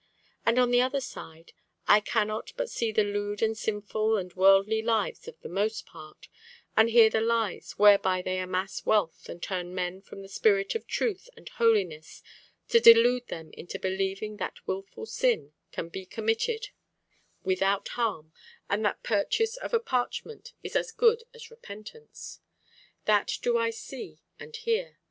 And 0.47 0.57
on 0.57 0.71
the 0.71 0.81
other 0.81 0.99
side, 0.99 1.53
I 1.87 1.99
cannot 1.99 2.53
but 2.57 2.71
see 2.71 2.91
the 2.91 3.03
lewd 3.03 3.43
and 3.43 3.55
sinful 3.55 4.17
and 4.17 4.33
worldly 4.33 4.81
lives 4.81 5.27
of 5.27 5.39
the 5.41 5.47
most 5.47 5.85
part, 5.85 6.27
and 6.75 6.89
hear 6.89 7.07
the 7.07 7.21
lies 7.21 7.73
whereby 7.73 8.23
they 8.23 8.39
amass 8.39 8.83
wealth 8.83 9.29
and 9.29 9.43
turn 9.43 9.75
men 9.75 10.01
from 10.01 10.23
the 10.23 10.27
spirit 10.27 10.73
of 10.73 10.87
truth 10.87 11.29
and 11.37 11.49
holiness 11.49 12.23
to 12.69 12.79
delude 12.79 13.27
them 13.27 13.51
into 13.53 13.77
believing 13.77 14.37
that 14.37 14.65
wilful 14.67 15.05
sin 15.05 15.53
can 15.71 15.87
be 15.87 16.07
committed 16.07 16.69
without 17.43 17.89
harm, 17.89 18.33
and 18.67 18.83
that 18.83 19.03
purchase 19.03 19.55
of 19.55 19.71
a 19.71 19.79
parchment 19.79 20.53
is 20.63 20.75
as 20.75 20.91
good 20.91 21.25
as 21.31 21.51
repentance. 21.51 22.39
That 23.05 23.37
do 23.43 23.55
I 23.55 23.69
see 23.69 24.23
and 24.39 24.55
hear. 24.55 24.97